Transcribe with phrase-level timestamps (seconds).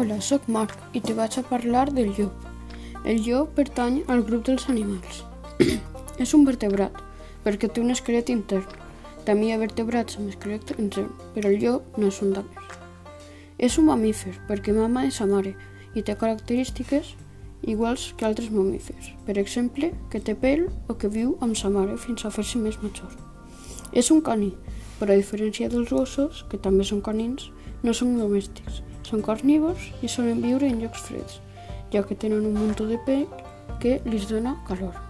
[0.00, 2.44] Hola, sóc Marc i te vaig a parlar del llop.
[3.04, 5.18] El llop pertany al grup dels animals.
[6.24, 6.96] és un vertebrat,
[7.44, 8.64] perquè té un esquelet intern.
[9.26, 12.80] També hi ha vertebrats amb esquelet intern, però el llop no és un d'aquests.
[13.68, 15.52] És un mamífer, perquè mama és sa mare
[15.92, 17.12] i té característiques
[17.68, 19.12] iguals que altres mamífers.
[19.28, 22.80] Per exemple, que té pèl o que viu amb sa mare fins a fer-se més
[22.80, 23.12] major.
[23.92, 24.54] És un caní,
[24.96, 27.50] però a diferència dels gossos, que també són canins,
[27.84, 28.86] no són domèstics.
[29.02, 31.40] Són carnívors i solen viure en llocs freds,
[31.92, 33.26] ja que tenen un muntó de pell
[33.80, 35.09] que li dona calor.